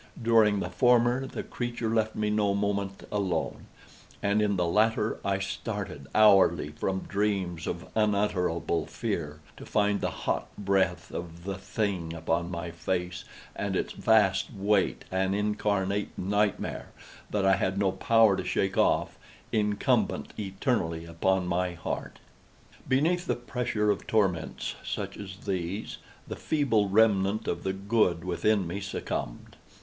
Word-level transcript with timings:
During 0.19 0.61
the 0.61 0.69
former 0.71 1.27
the 1.27 1.43
creature 1.43 1.91
left 1.93 2.15
me 2.15 2.31
no 2.31 2.55
moment 2.55 3.03
alone, 3.11 3.67
and 4.23 4.41
in 4.41 4.55
the 4.55 4.65
latter 4.65 5.19
I 5.23 5.37
started 5.37 6.07
hourly 6.15 6.69
from 6.69 7.01
dreams 7.01 7.67
of 7.67 7.85
unutterable 7.93 8.87
fear 8.87 9.41
to 9.57 9.63
find 9.63 10.01
the 10.01 10.09
hot 10.09 10.47
breath 10.57 11.11
of 11.11 11.43
the 11.43 11.53
thing 11.59 12.13
upon 12.15 12.49
my 12.49 12.71
face, 12.71 13.25
and 13.55 13.75
its 13.75 13.93
vast 13.93 14.51
weight—an 14.51 15.35
incarnate 15.35 16.09
nightmare 16.17 16.89
that 17.29 17.45
I 17.45 17.57
had 17.57 17.77
no 17.77 17.91
power 17.91 18.35
to 18.35 18.43
shake 18.43 18.79
off—incumbent 18.79 20.33
eternally 20.39 21.05
upon 21.05 21.45
my 21.45 21.73
heart! 21.73 22.17
Beneath 22.87 23.27
the 23.27 23.35
pressure 23.35 23.91
of 23.91 24.07
torments 24.07 24.73
such 24.83 25.15
as 25.15 25.45
these, 25.45 25.99
the 26.27 26.35
feeble 26.35 26.89
remnant 26.89 27.47
of 27.47 27.61
the 27.61 27.73
good 27.73 28.23
within 28.23 28.65
me 28.65 28.81
succumbed. 28.81 29.57